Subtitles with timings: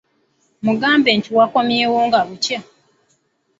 [0.65, 2.59] Mugambe nti wakomyewo nga bukya?